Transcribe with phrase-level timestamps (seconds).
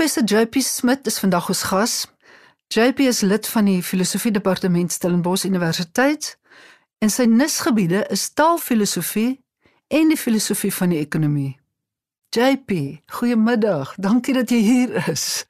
[0.00, 1.94] Professor JP Smit is vandag ons gas.
[2.72, 6.38] JP is lid van die filosofie departement Stellenbosch Universiteit
[7.04, 9.34] en sy nisgebiede is taalfilosofie
[9.92, 11.52] en die filosofie van die ekonomie.
[12.32, 12.78] JP,
[13.12, 13.92] goeiemiddag.
[14.00, 15.44] Dankie dat jy hier is.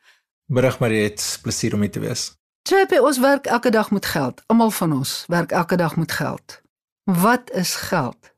[0.50, 2.32] Middag Mariet, plesier om hier te wees.
[2.66, 4.42] JP, ons werk elke dag met geld.
[4.50, 6.58] Almal van ons werk elke dag met geld.
[7.06, 8.34] Wat is geld?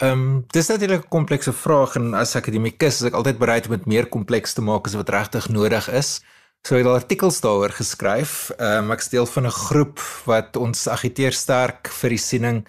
[0.00, 3.76] Ehm, um, dis natuurlik 'n komplekse vraag en as akademikus is ek altyd bereid om
[3.76, 6.20] dit meer kompleks te maak as wat regtig nodig is.
[6.62, 8.50] So ek het artikels daaroor geskryf.
[8.56, 12.66] Ehm um, ek steel van 'n groep wat ons agiteer sterk vir die siening.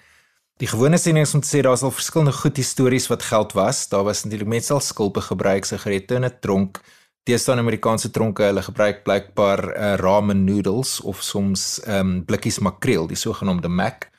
[0.58, 3.88] Die gewone siening is om te sê daar's al verskillende goed histories wat geld was.
[3.88, 6.80] Daar was natuurlik mense al skulpe gebruik, sigarette in 'n tronk.
[7.24, 12.58] Deesdae in Amerikaanse tronke, hulle gebruik blykbaar uh, ramen noodles of soms ehm um, blikkies
[12.58, 14.11] makreel, die sogenaamde mac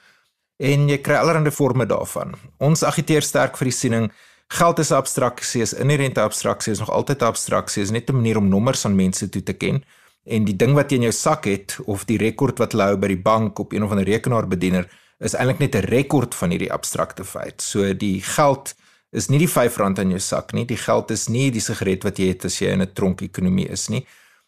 [0.64, 2.38] en jy kry allerlei forme daarvan.
[2.64, 4.12] Ons agiteer sterk vir die siening
[4.54, 8.48] geld is abstraksie, is inherente abstraksie, is nog altyd abstraksie, is net 'n manier om
[8.48, 9.84] nommers aan mense toe te ken
[10.24, 13.08] en die ding wat jy in jou sak het of die rekord wat lê by
[13.12, 14.88] die bank op een of ander rekenaarbediener
[15.20, 17.62] is eintlik net 'n rekord van hierdie abstrakte feit.
[17.62, 18.76] So die geld
[19.12, 22.18] is nie die R5 in jou sak nie, die geld is nie die sigaret wat
[22.18, 24.06] jy het as jy in 'n tronkekonomie is nie.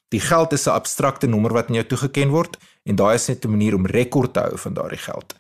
[0.10, 3.46] Die geld is 'n abstrakte nommer wat in jou toegeken word en daai is net
[3.46, 5.36] 'n manier om rekord te hou van daardie geld.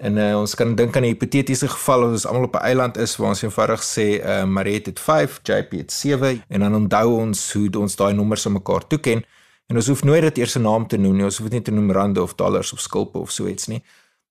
[0.00, 2.96] En uh, ons kan dink aan 'n hipotetiese geval as ons almal op 'n eiland
[2.96, 7.20] is waar ons eenvoudig sê uh, Mariet het 5, JP het 7 en dan onthou
[7.20, 9.24] ons hoe ons daai nommers aan mekaar toeken
[9.66, 11.24] en ons hoef nooit dit eers 'n naam te noem nie.
[11.24, 13.82] Ons hoef net te noem rande of dollars of skulpe of so iets nie.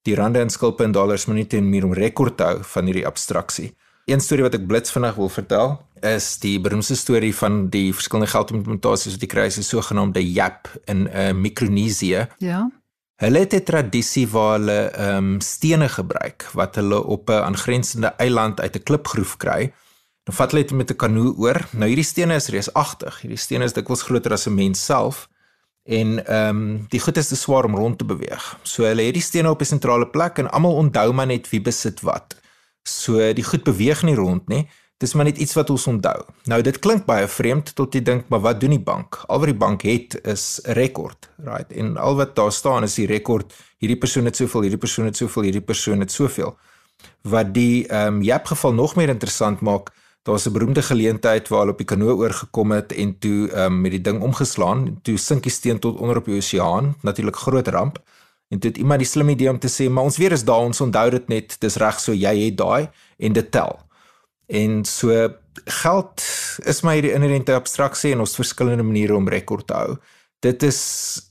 [0.01, 2.85] Die rande en skulpe en dollars moet net 'n manier om rekord te hou van
[2.85, 3.75] hierdie abstraksie.
[4.05, 8.31] Een storie wat ek blits vinnig wil vertel is die beroemde storie van die verskillende
[8.31, 12.27] geldimplementasies wat die kry is die sogenaamde YAP in uh, Mikronesië.
[12.37, 12.69] Ja.
[13.19, 18.07] Hulle het 'n tradisie waar hulle ehm um, stene gebruik wat hulle op 'n aangrensende
[18.07, 19.73] eiland uit 'n klipgroef kry.
[20.23, 21.67] Dan vat hulle dit met 'n kanoe oor.
[21.71, 23.21] Nou hierdie stene is reusagtig.
[23.21, 25.27] Hierdie stene is dikwels groter as 'n mens self.
[25.83, 28.57] En ehm um, die goed is te swaar om rond te beweeg.
[28.61, 31.61] So hulle het die stene op 'n sentrale plek en almal onthou maar net wie
[31.61, 32.35] besit wat.
[32.83, 34.69] So die goed beweeg nie rond nie.
[34.99, 36.17] Dis maar net iets wat ons onthou.
[36.51, 39.21] Nou dit klink baie vreemd tot jy dink, maar wat doen die bank?
[39.31, 41.71] Al wat die bank het is 'n rekord, right?
[41.71, 43.53] En al wat daar staan is die rekord.
[43.79, 46.57] Hierdie persoon het soveel, hierdie persoon het soveel, hierdie persoon het soveel.
[47.23, 49.89] Wat die ehm um, Jap geval nog meer interessant maak,
[50.23, 53.81] daar's 'n beroemde geleentheid waar hulle op die kanoe oorgekom het en toe ehm um,
[53.81, 57.67] met die ding omgeslaan, toe sink die steen tot onder op die oseaan, natuurlik groot
[57.67, 58.03] ramp.
[58.49, 60.59] En toe het iemand die slim idee om te sê, maar ons weer is daar,
[60.59, 63.88] ons onthou dit net, dis reg so jy het daai en dit tel.
[64.49, 65.13] En so
[65.65, 66.23] geld
[66.65, 69.97] is maar hierdie inherente abstraksie en ons verskillende maniere om rekord te hou.
[70.41, 70.79] Dit is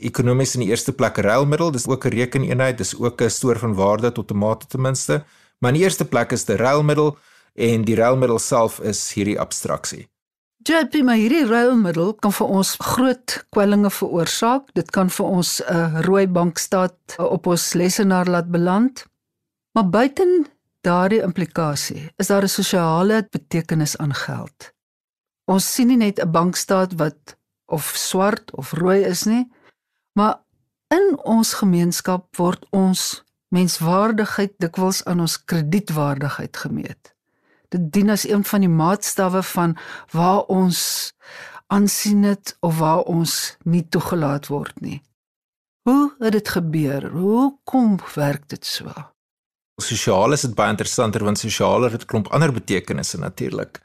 [0.05, 3.75] ekonomies in die eerste plek ruilmiddel, dis ook 'n rekeneenheid, dis ook 'n stoor van
[3.75, 5.25] waarde tot 'n mate ten minste.
[5.59, 7.17] Maar in die eerste plek is dit 'n ruilmiddel
[7.55, 10.09] en die ruilmiddel self is hierdie abstraksie.
[10.63, 14.73] JP, maar hierdie ruilmiddel kan vir ons groot kwellinge veroorsaak.
[14.75, 19.07] Dit kan vir ons 'n uh, rooi bankstaat op ons lesenaar laat beland.
[19.73, 20.47] Maar buiten
[20.89, 24.73] daardie implikasie is daar 'n sosiale betekenis aan geld.
[25.45, 29.49] Ons sien nie net 'n bankstaat wat of swart of rooi is nie,
[30.13, 30.41] maar
[30.89, 37.15] in ons gemeenskap word ons menswaardigheid dikwels aan ons kredietwaardigheid gemeet.
[37.69, 39.77] Dit dien as een van die maatstawwe van
[40.13, 41.13] waar ons
[41.67, 45.03] aansien het of waar ons nie toegelaat word nie.
[45.89, 47.11] Hoe het dit gebeur?
[47.11, 48.93] Hoe kom werk dit so?
[49.79, 53.81] Sosiaal is dit baie interessanter want sosiaal het 'n klomp ander betekenisse natuurlik.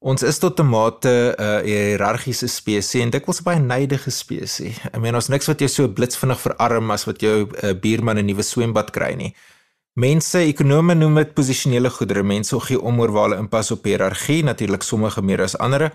[0.00, 4.78] Ons is tot 'n mate 'n uh, hiërargiese spesies en dikwels 'n baie neidige spesies.
[4.92, 8.26] Ek meen ons niks wat jou so blitsvinnig verarm as wat jou uh, buurman 'n
[8.26, 9.34] nuwe swembad kry nie.
[9.94, 12.22] Mense, ekonome noem dit posisionele goedere.
[12.22, 15.90] Mense gee om oor waar hulle inpas op hiërargie, natuurlik sommige meer as ander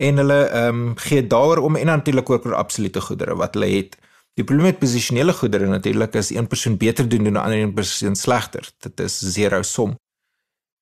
[0.00, 3.68] en hulle ehm um, gee daaroor om en natuurlik ook oor absolute goedere wat hulle
[3.76, 3.96] het.
[4.40, 7.74] Die probleem met posisionele goedere natuurlik is een persoon beter doen en 'n ander een
[7.74, 8.70] persoon slegter.
[8.78, 9.98] Dit is zero som.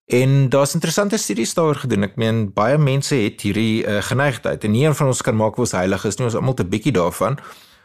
[0.07, 2.03] En daar's interessante studies daaroor gedoen.
[2.03, 5.59] Ek meen baie mense het hierdie uh, geneigtheid en nie een van ons kan maak
[5.59, 6.25] ons heilig is nie.
[6.25, 7.39] Ons almal te bietjie daarvan.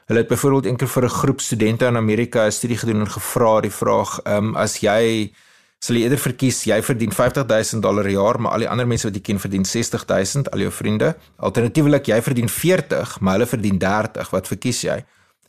[0.06, 3.62] Hulle het byvoorbeeld eendag vir 'n groep studente in Amerika 'n studie gedoen en gevra
[3.62, 5.34] die vraag: "Ehm um, as jy
[5.80, 9.08] sal jy eerder verkies jy verdien 50000 dollar per jaar, maar al die ander mense
[9.08, 11.18] wat jy ken verdien 60000, al jou vriende.
[11.38, 14.30] Alternatiefelik jy verdien 40, maar hulle verdien 30.
[14.30, 15.04] Wat verkies jy?"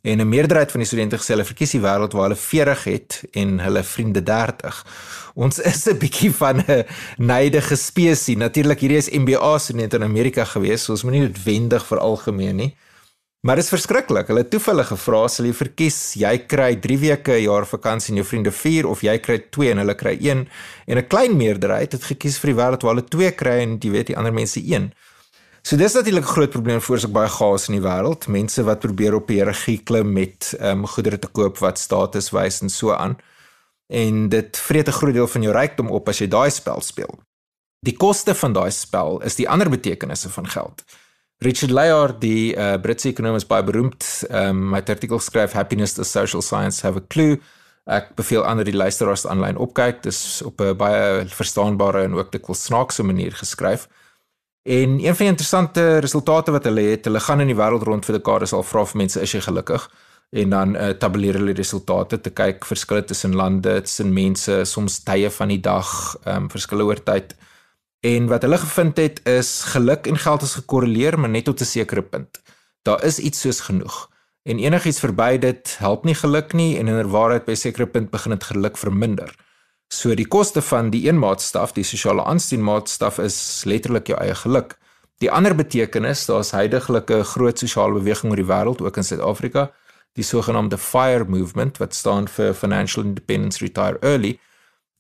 [0.05, 3.23] En 'n meerderheid van die studente gesê hulle verkies die wêreld waar hulle 40 het
[3.33, 4.87] en hulle vriende 30.
[5.35, 6.85] Ons is 'n bietjie van 'n
[7.17, 8.37] neidige spesies.
[8.37, 12.57] Natuurlik hierdie is MBA studente in Amerika gewees, so ons moet nie noodwendig vir algemeen
[12.57, 12.77] nie.
[13.41, 14.27] Maar dit is verskriklik.
[14.27, 18.17] Hulle het toevallig gevra, sal jy verkies jy kry 3 weke 'n jaar vakansie en
[18.17, 20.49] jou vriende 4 of jy kry 2 en hulle kry 1?
[20.87, 23.91] En 'n klein meerderheid het gekies vir die wêreld waar hulle 2 kry en jy
[23.91, 24.93] weet die ander mense 1.
[25.65, 28.27] So dis natuurlik 'n groot probleem veroorsaak baie chaos in die wêreld.
[28.29, 32.31] Mense wat probeer op die regie klim met ehm um, goedere te koop wat status
[32.31, 33.17] wys en so aan.
[33.87, 37.19] En dit vreet 'n groot deel van jou rykdom op as jy daai spel speel.
[37.81, 40.85] Die koste van daai spel is die ander betekenisse van geld.
[41.39, 44.25] Richard Layard, die uh, Britse ekonom is baie beroemd.
[44.29, 47.41] Ehm um, hy het artikels geskryf Happiness the Social Science have a clue.
[47.85, 50.03] Ek beveel ander die luisteraars aanlyn opkyk.
[50.03, 53.89] Dis op 'n baie verstaanbare en ook dikwels snaakse manier geskryf.
[54.65, 58.07] En een van die interessante resultate wat hulle het, hulle gaan in die wêreld rond
[58.07, 59.83] vir dekades al vra vir mense is jy gelukkig?
[60.33, 65.29] En dan uh, tabuleer hulle resultate te kyk verskille tussen lande, tussen mense, soms tye
[65.31, 65.91] van die dag,
[66.25, 67.37] ehm um, verskille oor tyd.
[68.01, 71.65] En wat hulle gevind het is geluk en geld is gekorreleer, maar net tot 'n
[71.65, 72.41] sekere punt.
[72.83, 74.09] Daar is iets soos genoeg.
[74.43, 78.33] En enigiets verby dit help nie geluk nie en inderwaarheid by 'n sekere punt begin
[78.33, 79.44] dit geluk verminder.
[79.95, 83.37] So die koste van die een maatstaf, die sosiale aansien maatstaf is
[83.69, 84.75] letterlik jou eie geluk.
[85.23, 89.71] Die ander betekenis, daar's heidaglik 'n groot sosiale beweging oor die wêreld, ook in Suid-Afrika,
[90.15, 94.39] die sogenaamde FIRE movement wat staan vir Financial Independence Retire Early.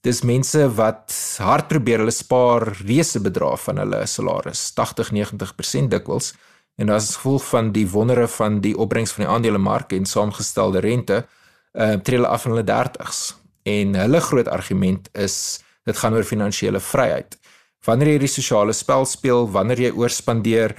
[0.03, 6.35] Dis mense wat hard probeer hulle spaar reuse bedrae van hulle salaris, 80-90% dikwels.
[6.77, 11.27] En as gevolg van die wondere van die opbrengs van die aandelemark en saamgestelde rente,
[11.73, 16.25] uh, tree hulle af in hulle 30's en hulle groot argument is dit gaan oor
[16.25, 17.39] finansiële vryheid.
[17.85, 20.77] Wanneer jy die sosiale spel speel, wanneer jy oorspandeer,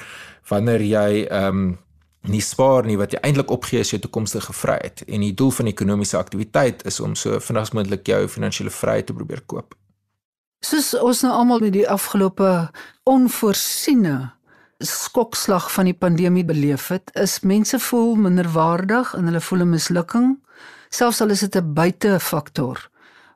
[0.49, 1.73] wanneer jy ehm um,
[2.25, 5.67] nie spaar nie wat jy eintlik opgee is jou toekomstige vryheid en die doel van
[5.69, 9.75] ekonomiese aktiwiteit is om so vinnig as moontlik jou finansiële vryheid te probeer koop.
[10.65, 12.49] Soos ons nou almal met die afgelope
[13.05, 14.15] onvoorsiene
[14.81, 20.33] skokslag van die pandemie beleef het, is mense voel minderwaardig en hulle voel 'n mislukking
[20.95, 22.89] selfs al is dit 'n buitefaktor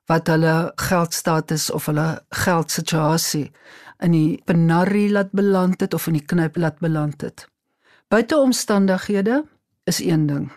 [0.05, 3.51] wat hulle geldstatus of hulle geldsituasie
[3.99, 7.47] in die penarie laat beland het of in die knyp laat beland het.
[8.07, 9.45] Buiteomstandighede
[9.83, 10.51] is een ding.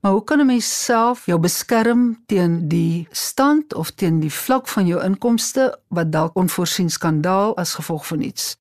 [0.00, 4.68] Maar hoe kan 'n mens self jou beskerm teen die stand of teen die vlak
[4.68, 8.56] van jou inkomste wat dalk onvoorsien kan daal as gevolg van iets?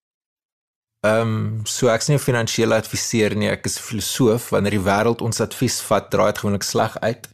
[1.00, 4.50] Ehm, um, so ek's nie 'n finansiële adviseur nie, ek is 'n filosoof.
[4.50, 7.28] Wanneer die wêreld ons advies vat, draai dit gewoonlik sleg uit.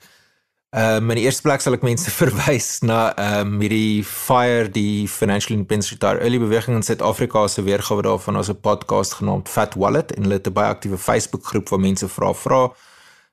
[0.77, 4.67] Ehm um, in die eerste plek sal ek mense verwys na ehm um, hierdie fire
[4.69, 9.49] die financial independence retire early beweging in Suid-Afrika se weergawe daarvan as 'n podcast genaamd
[9.49, 12.61] Fat Wallet en hulle het 'n baie aktiewe Facebook groep waar mense vra vra.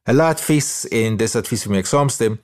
[0.08, 2.38] Hulle advies en dis advies vir my eksaamstem.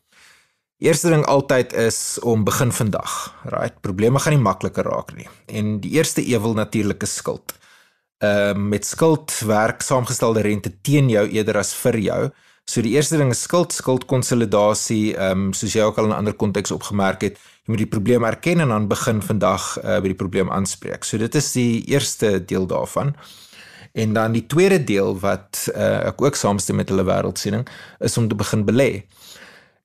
[0.78, 3.34] Eerste ding altyd is om begin vandag.
[3.44, 3.80] Right?
[3.80, 5.28] Probleme gaan nie makliker raak nie.
[5.46, 7.54] En die eerste ewel natuurlike skuld.
[8.18, 12.30] Ehm um, met skuld werk saamgestelde rente teen jou eerder as vir jou.
[12.70, 16.18] So die eerste ding is skuld skuldkonsolidasie, ehm um, soos jy ook al in 'n
[16.20, 20.12] ander konteks opgemerk het, jy moet die probleem erken en dan begin vandag uh, by
[20.12, 21.04] die probleem aanspreek.
[21.04, 23.16] So dit is die eerste deel daarvan.
[23.92, 27.66] En dan die tweede deel wat uh, ek ook saamstem met hulle wêreldsiening
[27.98, 29.02] is om te begin belê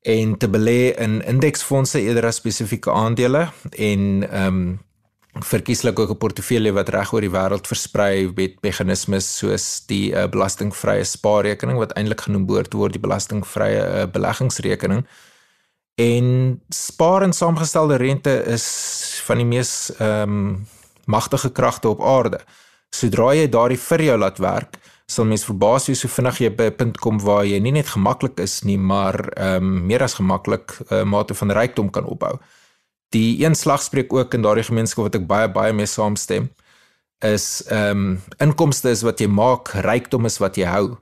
[0.02, 4.84] en te belê in indeksfondse eerder as spesifieke aandele en ehm um,
[5.44, 10.28] verkieslik ook 'n portefeulje wat reg oor die wêreld versprei met meganismes soos die uh,
[10.28, 15.06] belastingvrye spaarrekening wat eintlik genoem behoort te word die belastingvrye uh, beleggingsrekening.
[15.96, 20.68] En spaar en saamgestelde rente is van die mees ehm um,
[21.06, 22.40] magtige kragte op aarde.
[22.90, 26.64] Sodra jy daardie vir jou laat werk, sal mens verbaas wees hoe vinnig jy by
[26.64, 30.14] 'n punt kom waar jy nie net gemaklik is nie, maar ehm um, meer as
[30.14, 32.40] gemaklik 'n uh, mate van rykdom kan opbou.
[33.10, 36.50] Die een slag spreek ook in daardie gemeenskap wat ek baie baie mee saamstem
[37.24, 40.98] is ehm um, inkomste is wat jy maak, rykdom is wat jy hou.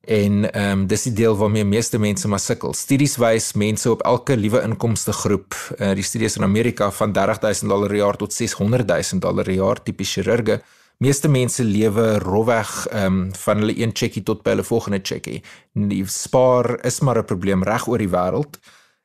[0.00, 2.72] En ehm um, dis die deel waarmee meeste mense maar sukkel.
[2.74, 7.70] Studies wys mense op elke liewe inkomste groep, uh, die studies in Amerika van 30000
[7.70, 10.60] dollar per jaar tot 600000 dollar per jaar tipe chirurge.
[10.98, 15.42] Meeste mense lewe rowweg ehm um, van hulle een checkie tot by hulle volgende checkie.
[15.72, 18.58] Die spaar is maar 'n probleem reg oor die wêreld.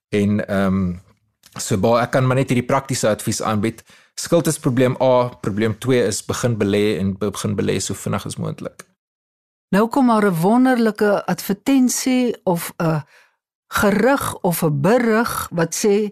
[0.09, 1.04] En ehm um,
[1.59, 3.83] So baie ek kan maar net hierdie praktiese advies aanbied.
[4.19, 8.37] Skuld is probleem A, probleem 2 is begin belê en begin belê so vinnig as
[8.39, 8.85] moontlik.
[9.71, 13.03] Nou kom maar 'n wonderlike advertensie of 'n
[13.67, 16.11] gerug of 'n berig wat sê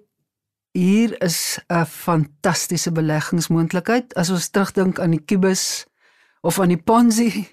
[0.71, 5.85] hier is 'n fantastiese beleggingsmoontlikheid as ons terugdink aan die kubus
[6.43, 7.45] of aan die Ponzi.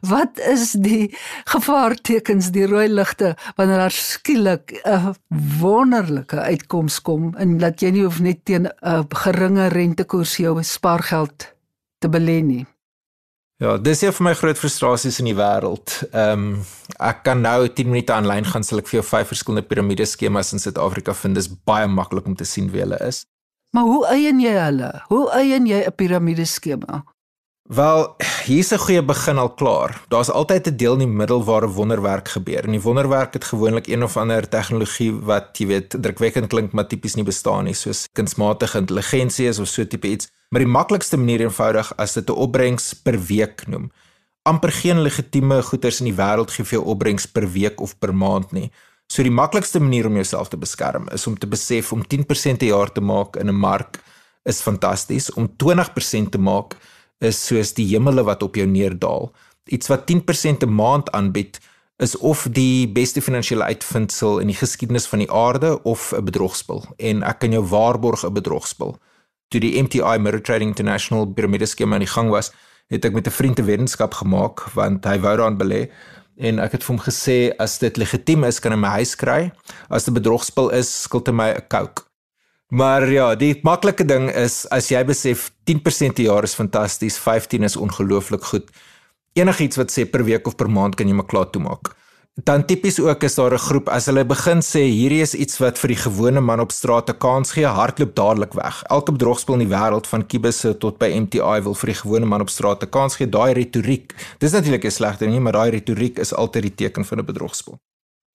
[0.00, 1.12] Wat is die
[1.50, 5.14] gevaartekens, die rooi ligte wanneer daar skielik 'n
[5.60, 11.54] wonderlike uitkoms kom en dat jy nie hoef net teen 'n geringe rentekoers jou spaargeld
[11.98, 12.66] te belê nie.
[13.58, 16.02] Ja, dis een van my groot frustrasies in die wêreld.
[16.12, 16.64] Ehm um,
[16.98, 20.58] ek kan nou 10 minute aanlyn gaan sal ek vir jou vyf verskillende piramideskemas in
[20.58, 21.34] Suid-Afrika vind.
[21.34, 23.24] Dis baie maklik om te sien wie hulle is.
[23.74, 25.02] Maar hoe eien jy hulle?
[25.08, 27.04] Hoe eien jy 'n piramideskema?
[27.68, 30.00] Wel, hier's 'n goeie begin al klaar.
[30.08, 32.64] Daar's altyd 'n deel in die middel waar 'n wonderwerk gebeur.
[32.64, 36.86] En die wonderwerk het gewoonlik een of ander tegnologie wat jy weet drukwekkend klink maar
[36.86, 40.28] tipies nie bestaan nie, soos kunsmatige intelligensie is of so tipe iets.
[40.48, 43.90] Maar die maklikste manier eenvoudig as dit 'n opbrengs per week noem.
[44.42, 48.14] amper geen legitieme goederes in die wêreld gee vir jou opbrengs per week of per
[48.14, 48.70] maand nie.
[49.06, 52.68] So die maklikste manier om jouself te beskerm is om te besef om 10% per
[52.68, 54.00] jaar te maak in 'n mark
[54.44, 56.76] is fantasties om 20% te maak
[57.18, 59.32] is soos die hemele wat op jou neerdal.
[59.66, 61.60] Iets wat 10% 'n maand aanbied
[61.98, 66.84] is of die beste finansiële uitvindsel in die geskiedenis van die aarde of 'n bedrogspel
[66.96, 68.98] en ek kan jou waarborg 'n bedrogspel.
[69.48, 72.52] Toe die MTI Mirror Trading International piramide skema aan die gang was,
[72.88, 75.90] het ek met 'n vriend 'n wetenskap gemaak want hy wou daaraan belê
[76.36, 79.52] en ek het vir hom gesê as dit legitiem is kan hy my huis kry.
[79.90, 82.07] As dit bedrogspel is, skuld hy my 'n Coke.
[82.68, 87.64] Maar ja, die maklike ding is as jy besef 10% per jaar is fantasties, 15
[87.64, 88.68] is ongelooflik goed.
[89.32, 91.94] Enigiets wat sê per week of per maand kan jy maar klaar toemaak.
[92.44, 95.78] Dan tipies ook is daar 'n groep as hulle begin sê hierdie is iets wat
[95.78, 98.82] vir die gewone man op straat 'n kans gee, hardloop dadelik weg.
[98.90, 102.40] Elke bedrogspel in die wêreld van Kibusse tot by MTI wil vir die gewone man
[102.40, 103.28] op straat 'n kans gee.
[103.28, 107.04] Daai retoriek, dis natuurlik 'n slegte ding nie, maar daai retoriek is altyd die teken
[107.04, 107.80] van 'n bedrogspel.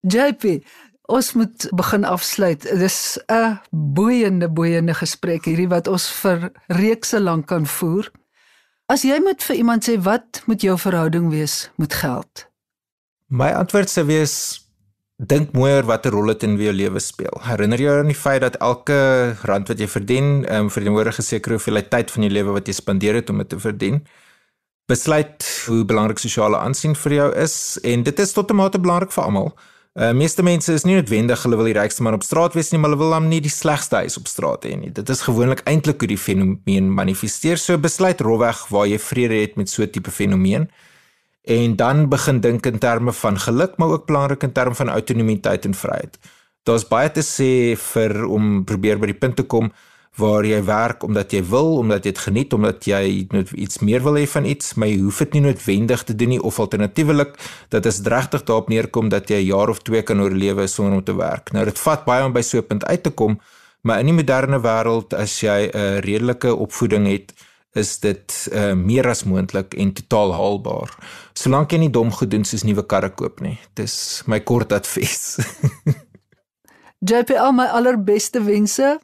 [0.01, 0.63] JP,
[1.12, 2.62] Ons moet begin afsluit.
[2.62, 8.12] Dis 'n boeiende boeiende gesprek hierdie wat ons vir reekse lank kan voer.
[8.86, 12.48] As jy moet vir iemand sê wat moet jou verhouding wees met geld?
[13.27, 14.63] My antwoord sou wees
[15.17, 17.41] dink mooi oor watter rol dit in jou lewe speel.
[17.41, 21.22] Herinner jou aan die feit dat elke rand wat jy verdien, ehm um, verteenwoordig 'n
[21.22, 24.03] sekere hoeveelheid tyd van jou lewe wat jy spandeer het om dit te verdien.
[24.86, 29.12] Besluit hoe belangrik sosiale aansien vir jou is en dit is tot 'n mate belangrik
[29.12, 29.53] vir almal.
[29.93, 32.79] Uh meeste mense is nie noodwendig hulle wil die rykste man op straat wees nie,
[32.81, 34.89] maar hulle wil hom nie die slegste huis op straat hê nie.
[34.89, 37.62] Dit is gewoonlik eintlik hoe die fenomeen manifesteer.
[37.62, 40.69] So besluit rowweg waar jy vrede het met so 'n tipe fenomeen.
[41.45, 45.65] En dan begin dink in terme van geluk, maar ook belangrik in terme van autonomiteit
[45.65, 46.17] en vryheid.
[46.63, 49.71] Daar's baie te sê vir om probeer by die punt te kom
[50.22, 54.03] waar jy werk omdat jy wil, omdat jy dit geniet, omdat jy net iets meer
[54.05, 57.34] wil hê van iets, maar jy hoef dit nie noodwendig te doen nie of alternatiefelik
[57.74, 61.03] dat is regtig daarop neerkom dat jy 'n jaar of 2 kan oorlewe sonder om
[61.03, 61.51] te werk.
[61.51, 63.39] Nou dit vat baie om by so 'n punt uit te kom,
[63.82, 67.34] maar in die moderne wêreld as jy 'n redelike opvoeding het,
[67.74, 70.93] is dit uh, meer as moontlik en totaal haalbaar.
[71.34, 73.58] Solank jy nie dom goed doen soos nuwe karre koop nie.
[73.74, 75.38] Dis my kort advies.
[77.10, 79.00] JP al my allerbeste wense.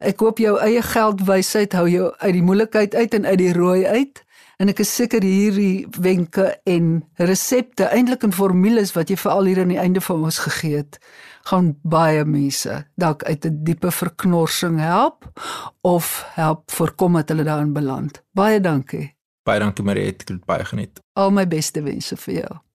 [0.00, 3.84] Ek hoop jou eie geldwysheid hou jou uit die moeilikheid uit en uit die rooi
[3.84, 4.22] uit.
[4.60, 9.60] En ek is seker hierdie wenke en resepte, eintlik en formules wat jy veral hier
[9.62, 10.98] aan die einde van ons gegee het,
[11.48, 15.28] gaan baie mense dalk uit 'n diepe verknorsing help
[15.80, 18.22] of help voorkom dat hulle daarin beland.
[18.32, 19.16] Baie dankie.
[19.44, 21.00] Baie dankie Marie, ek het baie geniet.
[21.16, 22.69] Al my beste wense vir jou.